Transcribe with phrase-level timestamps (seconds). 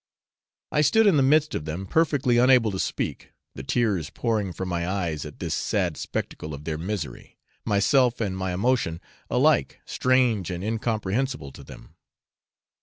[0.71, 4.67] I stood in the midst of them, perfectly unable to speak, the tears pouring from
[4.67, 10.49] my eyes at this sad spectacle of their misery, myself and my emotion alike strange
[10.49, 11.93] and incomprehensible to them.